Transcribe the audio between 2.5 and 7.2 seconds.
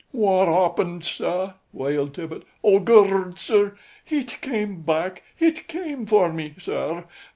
"Oh, Gord, sir! Hit came back. Hit came for me, sir.